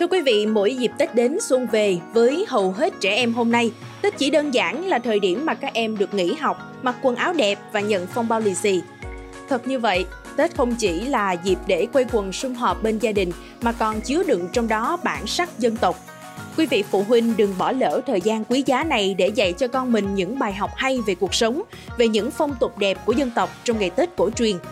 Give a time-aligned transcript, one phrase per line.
[0.00, 3.52] Thưa quý vị, mỗi dịp Tết đến xuân về với hầu hết trẻ em hôm
[3.52, 6.96] nay, Tết chỉ đơn giản là thời điểm mà các em được nghỉ học, mặc
[7.02, 8.80] quần áo đẹp và nhận phong bao lì xì.
[9.48, 10.04] Thật như vậy,
[10.36, 14.00] Tết không chỉ là dịp để quây quần sum họp bên gia đình mà còn
[14.00, 15.96] chứa đựng trong đó bản sắc dân tộc.
[16.56, 19.68] Quý vị phụ huynh đừng bỏ lỡ thời gian quý giá này để dạy cho
[19.68, 21.62] con mình những bài học hay về cuộc sống,
[21.98, 24.56] về những phong tục đẹp của dân tộc trong ngày Tết cổ truyền–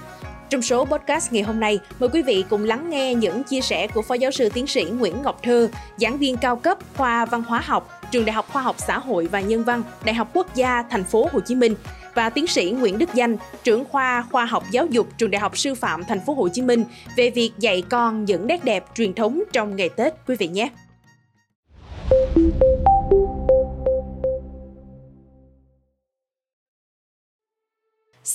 [0.50, 3.86] trong số podcast ngày hôm nay, mời quý vị cùng lắng nghe những chia sẻ
[3.86, 7.42] của Phó Giáo sư Tiến sĩ Nguyễn Ngọc Thơ, giảng viên cao cấp khoa Văn
[7.42, 10.54] hóa học, Trường Đại học Khoa học Xã hội và Nhân văn, Đại học Quốc
[10.54, 11.74] gia Thành phố Hồ Chí Minh
[12.14, 15.58] và tiến sĩ Nguyễn Đức Danh, trưởng khoa khoa học giáo dục Trường Đại học
[15.58, 16.84] Sư phạm Thành phố Hồ Chí Minh
[17.16, 20.70] về việc dạy con những nét đẹp truyền thống trong ngày Tết quý vị nhé.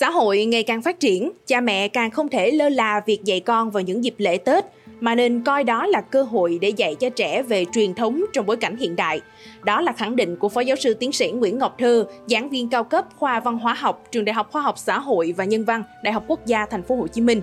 [0.03, 3.39] Xã hội ngày càng phát triển, cha mẹ càng không thể lơ là việc dạy
[3.39, 4.65] con vào những dịp lễ Tết,
[4.99, 8.45] mà nên coi đó là cơ hội để dạy cho trẻ về truyền thống trong
[8.45, 9.21] bối cảnh hiện đại.
[9.63, 12.69] Đó là khẳng định của Phó Giáo sư Tiến sĩ Nguyễn Ngọc Thơ, giảng viên
[12.69, 15.65] cao cấp khoa Văn hóa học, Trường Đại học Khoa học Xã hội và Nhân
[15.65, 17.41] văn, Đại học Quốc gia Thành phố Hồ Chí Minh.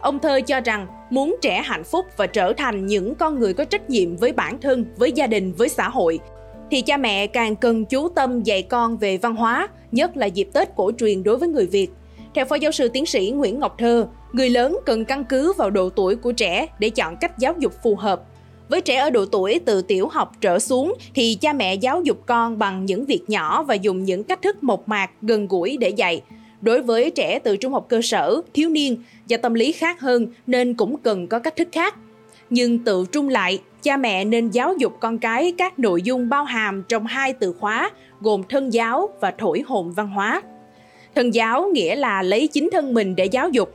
[0.00, 3.64] Ông Thơ cho rằng muốn trẻ hạnh phúc và trở thành những con người có
[3.64, 6.18] trách nhiệm với bản thân, với gia đình, với xã hội
[6.74, 10.48] thì cha mẹ càng cần chú tâm dạy con về văn hóa, nhất là dịp
[10.52, 11.88] Tết cổ truyền đối với người Việt.
[12.34, 15.70] Theo Phó Giáo sư Tiến sĩ Nguyễn Ngọc Thơ, người lớn cần căn cứ vào
[15.70, 18.22] độ tuổi của trẻ để chọn cách giáo dục phù hợp.
[18.68, 22.26] Với trẻ ở độ tuổi từ tiểu học trở xuống thì cha mẹ giáo dục
[22.26, 25.88] con bằng những việc nhỏ và dùng những cách thức mộc mạc, gần gũi để
[25.88, 26.22] dạy.
[26.60, 28.96] Đối với trẻ từ trung học cơ sở, thiếu niên
[29.28, 31.94] và tâm lý khác hơn nên cũng cần có cách thức khác.
[32.54, 36.44] Nhưng tự trung lại, cha mẹ nên giáo dục con cái các nội dung bao
[36.44, 40.42] hàm trong hai từ khóa gồm thân giáo và thổi hồn văn hóa.
[41.14, 43.74] Thân giáo nghĩa là lấy chính thân mình để giáo dục.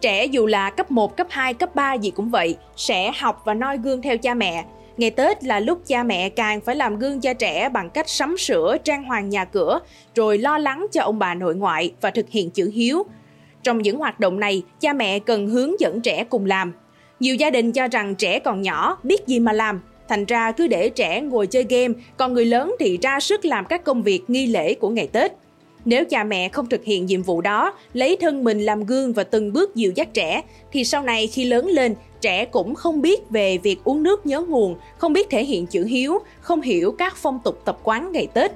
[0.00, 3.54] Trẻ dù là cấp 1, cấp 2, cấp 3 gì cũng vậy, sẽ học và
[3.54, 4.64] noi gương theo cha mẹ.
[4.96, 8.38] Ngày Tết là lúc cha mẹ càng phải làm gương cho trẻ bằng cách sắm
[8.38, 9.80] sửa, trang hoàng nhà cửa,
[10.14, 13.02] rồi lo lắng cho ông bà nội ngoại và thực hiện chữ hiếu.
[13.62, 16.72] Trong những hoạt động này, cha mẹ cần hướng dẫn trẻ cùng làm–
[17.20, 20.66] nhiều gia đình cho rằng trẻ còn nhỏ, biết gì mà làm, thành ra cứ
[20.66, 24.30] để trẻ ngồi chơi game, còn người lớn thì ra sức làm các công việc
[24.30, 25.32] nghi lễ của ngày Tết.
[25.84, 29.24] Nếu cha mẹ không thực hiện nhiệm vụ đó, lấy thân mình làm gương và
[29.24, 33.30] từng bước dìu dắt trẻ, thì sau này khi lớn lên, trẻ cũng không biết
[33.30, 37.16] về việc uống nước nhớ nguồn, không biết thể hiện chữ hiếu, không hiểu các
[37.16, 38.52] phong tục tập quán ngày Tết.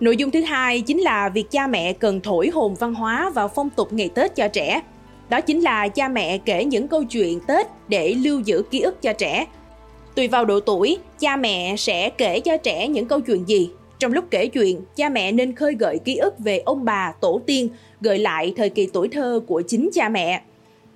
[0.00, 3.48] Nội dung thứ hai chính là việc cha mẹ cần thổi hồn văn hóa và
[3.48, 4.80] phong tục ngày Tết cho trẻ.
[5.32, 9.02] Đó chính là cha mẹ kể những câu chuyện Tết để lưu giữ ký ức
[9.02, 9.46] cho trẻ.
[10.14, 13.70] Tùy vào độ tuổi, cha mẹ sẽ kể cho trẻ những câu chuyện gì.
[13.98, 17.40] Trong lúc kể chuyện, cha mẹ nên khơi gợi ký ức về ông bà, tổ
[17.46, 17.68] tiên,
[18.00, 20.42] gợi lại thời kỳ tuổi thơ của chính cha mẹ.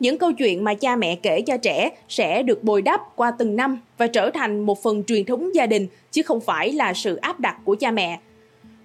[0.00, 3.56] Những câu chuyện mà cha mẹ kể cho trẻ sẽ được bồi đắp qua từng
[3.56, 7.16] năm và trở thành một phần truyền thống gia đình chứ không phải là sự
[7.16, 8.20] áp đặt của cha mẹ.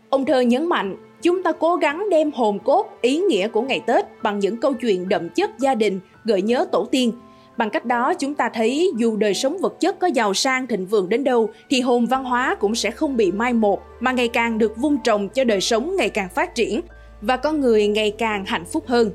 [0.09, 3.80] Ông Thơ nhấn mạnh Chúng ta cố gắng đem hồn cốt, ý nghĩa của ngày
[3.80, 7.12] Tết bằng những câu chuyện đậm chất gia đình, gợi nhớ tổ tiên.
[7.58, 10.86] Bằng cách đó chúng ta thấy dù đời sống vật chất có giàu sang thịnh
[10.86, 14.28] vượng đến đâu thì hồn văn hóa cũng sẽ không bị mai một mà ngày
[14.28, 16.82] càng được vun trồng cho đời sống ngày càng phát triển
[17.22, 19.12] và con người ngày càng hạnh phúc hơn.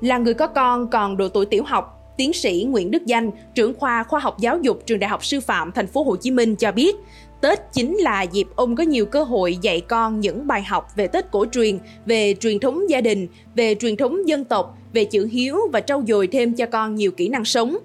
[0.00, 3.74] Là người có con còn độ tuổi tiểu học, tiến sĩ Nguyễn Đức Danh, trưởng
[3.74, 6.56] khoa khoa học giáo dục trường Đại học Sư phạm Thành phố Hồ Chí Minh
[6.56, 6.96] cho biết,
[7.40, 11.06] Tết chính là dịp ông có nhiều cơ hội dạy con những bài học về
[11.06, 15.28] Tết cổ truyền, về truyền thống gia đình, về truyền thống dân tộc, về chữ
[15.32, 17.76] hiếu và trau dồi thêm cho con nhiều kỹ năng sống.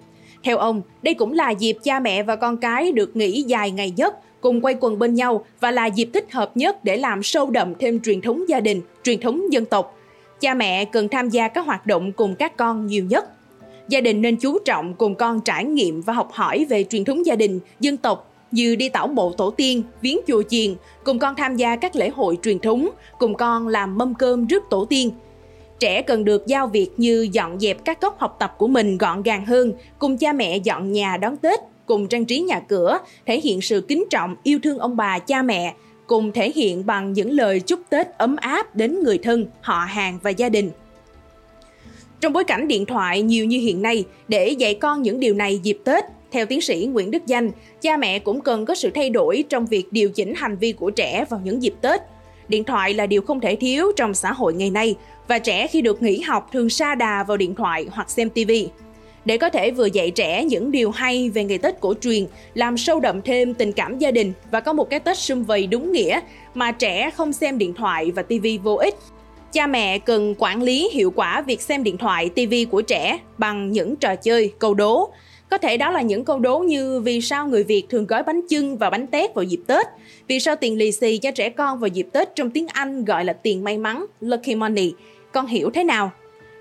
[0.44, 3.94] Theo ông, đây cũng là dịp cha mẹ và con cái được nghỉ dài ngày
[3.97, 7.50] nhất, cùng quay quần bên nhau và là dịp thích hợp nhất để làm sâu
[7.50, 9.97] đậm thêm truyền thống gia đình, truyền thống dân tộc.
[10.40, 13.29] Cha mẹ cần tham gia các hoạt động cùng các con nhiều nhất.
[13.90, 17.25] Gia đình nên chú trọng cùng con trải nghiệm và học hỏi về truyền thống
[17.25, 21.35] gia đình, dân tộc như đi tảo mộ tổ tiên, viếng chùa chiền, cùng con
[21.35, 25.12] tham gia các lễ hội truyền thống, cùng con làm mâm cơm rước tổ tiên.
[25.79, 29.23] Trẻ cần được giao việc như dọn dẹp các góc học tập của mình gọn
[29.23, 33.40] gàng hơn, cùng cha mẹ dọn nhà đón Tết, cùng trang trí nhà cửa, thể
[33.40, 35.73] hiện sự kính trọng, yêu thương ông bà, cha mẹ,
[36.08, 40.20] cùng thể hiện bằng những lời chúc Tết ấm áp đến người thân, họ hàng
[40.23, 40.72] và gia đình.
[42.25, 45.59] Trong bối cảnh điện thoại nhiều như hiện nay, để dạy con những điều này
[45.63, 47.51] dịp Tết theo tiến sĩ Nguyễn Đức Danh,
[47.81, 50.89] cha mẹ cũng cần có sự thay đổi trong việc điều chỉnh hành vi của
[50.89, 52.01] trẻ vào những dịp Tết.
[52.47, 54.95] Điện thoại là điều không thể thiếu trong xã hội ngày nay
[55.27, 58.51] và trẻ khi được nghỉ học thường sa đà vào điện thoại hoặc xem TV.
[59.25, 62.77] Để có thể vừa dạy trẻ những điều hay về ngày Tết cổ truyền, làm
[62.77, 65.91] sâu đậm thêm tình cảm gia đình và có một cái Tết sum vầy đúng
[65.91, 66.19] nghĩa
[66.53, 68.95] mà trẻ không xem điện thoại và TV vô ích.
[69.55, 73.72] Cha mẹ cần quản lý hiệu quả việc xem điện thoại, TV của trẻ bằng
[73.72, 75.09] những trò chơi, câu đố,
[75.49, 78.41] Có thể đó là những câu đố như vì sao người Việt thường gói bánh
[78.49, 79.85] chưng và bánh tét vào dịp Tết,
[80.28, 83.25] vì sao tiền lì xì cho trẻ con vào dịp Tết trong tiếng Anh gọi
[83.25, 84.93] là tiền may mắn, lucky money,
[85.31, 86.11] con hiểu thế nào?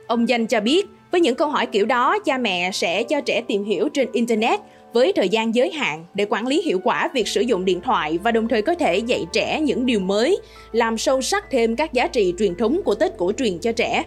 [0.06, 3.42] Ông Danh cho biết, với những câu hỏi kiểu đó, cha mẹ sẽ cho trẻ
[3.48, 4.60] tìm hiểu trên Internet
[4.94, 8.18] với thời gian giới hạn để quản lý hiệu quả việc sử dụng điện thoại
[8.18, 10.38] và đồng thời có thể dạy trẻ những điều mới,
[10.72, 14.04] làm sâu sắc thêm các giá trị truyền thống của Tết cổ truyền cho trẻ.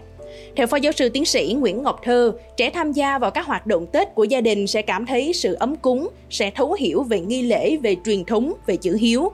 [0.55, 3.67] Theo Phó Giáo sư Tiến sĩ Nguyễn Ngọc Thơ, trẻ tham gia vào các hoạt
[3.67, 7.19] động Tết của gia đình sẽ cảm thấy sự ấm cúng, sẽ thấu hiểu về
[7.19, 9.31] nghi lễ, về truyền thống, về chữ hiếu.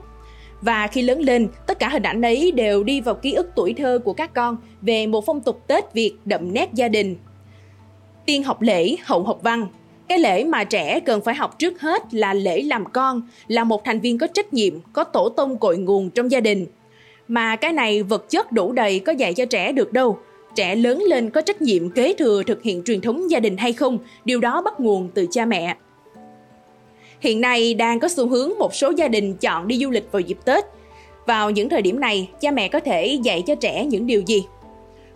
[0.60, 3.74] Và khi lớn lên, tất cả hình ảnh ấy đều đi vào ký ức tuổi
[3.74, 7.16] thơ của các con về một phong tục Tết Việt đậm nét gia đình.
[8.26, 9.66] Tiên học lễ, hậu học văn,
[10.08, 13.84] cái lễ mà trẻ cần phải học trước hết là lễ làm con, là một
[13.84, 16.66] thành viên có trách nhiệm, có tổ tông cội nguồn trong gia đình.
[17.28, 20.18] Mà cái này vật chất đủ đầy có dạy cho trẻ được đâu.
[20.54, 23.72] Trẻ lớn lên có trách nhiệm kế thừa thực hiện truyền thống gia đình hay
[23.72, 25.76] không, điều đó bắt nguồn từ cha mẹ.
[27.20, 30.20] Hiện nay đang có xu hướng một số gia đình chọn đi du lịch vào
[30.20, 30.64] dịp Tết.
[31.26, 34.44] Vào những thời điểm này, cha mẹ có thể dạy cho trẻ những điều gì?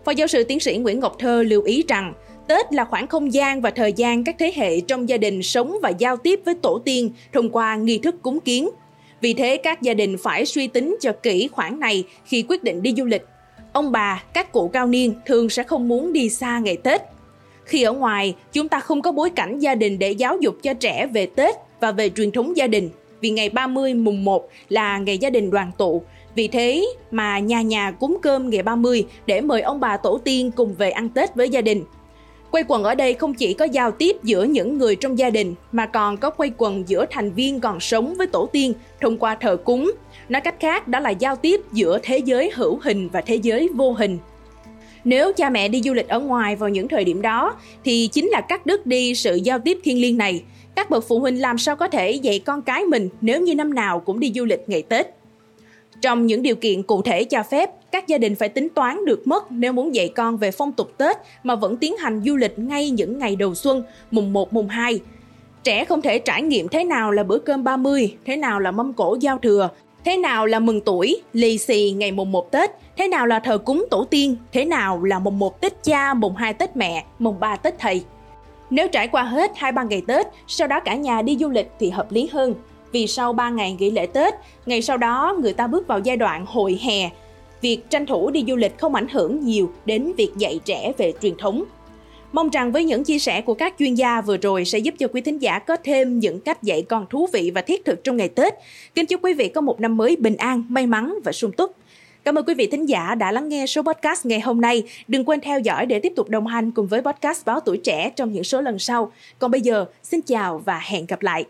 [0.04, 2.12] Phó giáo sư tiến sĩ Nguyễn Ngọc Thơ lưu ý rằng,
[2.48, 5.78] Tết là khoảng không gian và thời gian các thế hệ trong gia đình sống
[5.82, 8.68] và giao tiếp với tổ tiên thông qua nghi thức cúng kiến.
[9.20, 12.82] Vì thế các gia đình phải suy tính cho kỹ khoản này khi quyết định
[12.82, 13.26] đi du lịch.
[13.72, 17.02] Ông bà, các cụ cao niên thường sẽ không muốn đi xa ngày Tết.
[17.64, 20.74] Khi ở ngoài, chúng ta không có bối cảnh gia đình để giáo dục cho
[20.74, 22.90] trẻ về Tết và về truyền thống gia đình.
[23.20, 26.02] Vì ngày 30 mùng 1 là ngày gia đình đoàn tụ,
[26.34, 30.50] vì thế mà nhà nhà cúng cơm ngày 30 để mời ông bà tổ tiên
[30.50, 31.84] cùng về ăn Tết với gia đình.
[32.50, 35.54] Quay quần ở đây không chỉ có giao tiếp giữa những người trong gia đình,
[35.72, 39.34] mà còn có quay quần giữa thành viên còn sống với tổ tiên thông qua
[39.34, 39.92] thờ cúng.
[40.28, 43.68] Nói cách khác, đó là giao tiếp giữa thế giới hữu hình và thế giới
[43.74, 44.18] vô hình.
[45.04, 48.28] Nếu cha mẹ đi du lịch ở ngoài vào những thời điểm đó, thì chính
[48.28, 50.42] là cắt đứt đi sự giao tiếp thiêng liêng này.
[50.74, 53.74] Các bậc phụ huynh làm sao có thể dạy con cái mình nếu như năm
[53.74, 55.17] nào cũng đi du lịch ngày Tết.
[56.00, 59.26] Trong những điều kiện cụ thể cho phép, các gia đình phải tính toán được
[59.26, 62.58] mất nếu muốn dạy con về phong tục Tết mà vẫn tiến hành du lịch
[62.58, 65.00] ngay những ngày đầu xuân, mùng 1, mùng 2.
[65.64, 68.92] Trẻ không thể trải nghiệm thế nào là bữa cơm 30, thế nào là mâm
[68.92, 69.68] cổ giao thừa,
[70.04, 73.58] thế nào là mừng tuổi, lì xì ngày mùng 1 Tết, thế nào là thờ
[73.58, 77.40] cúng tổ tiên, thế nào là mùng 1 Tết cha, mùng 2 Tết mẹ, mùng
[77.40, 78.04] 3 Tết thầy.
[78.70, 81.90] Nếu trải qua hết 2-3 ngày Tết, sau đó cả nhà đi du lịch thì
[81.90, 82.54] hợp lý hơn.
[82.92, 84.34] Vì sau 3 ngày nghỉ lễ Tết,
[84.66, 87.10] ngày sau đó người ta bước vào giai đoạn hội hè.
[87.60, 91.12] Việc tranh thủ đi du lịch không ảnh hưởng nhiều đến việc dạy trẻ về
[91.22, 91.64] truyền thống.
[92.32, 95.08] Mong rằng với những chia sẻ của các chuyên gia vừa rồi sẽ giúp cho
[95.08, 98.16] quý thính giả có thêm những cách dạy con thú vị và thiết thực trong
[98.16, 98.54] ngày Tết.
[98.94, 101.74] Kính chúc quý vị có một năm mới bình an, may mắn và sung túc.
[102.24, 104.82] Cảm ơn quý vị thính giả đã lắng nghe số podcast ngày hôm nay.
[105.08, 108.10] Đừng quên theo dõi để tiếp tục đồng hành cùng với podcast Báo Tuổi Trẻ
[108.16, 109.12] trong những số lần sau.
[109.38, 111.44] Còn bây giờ, xin chào và hẹn gặp lại.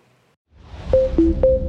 [0.93, 1.68] Thank you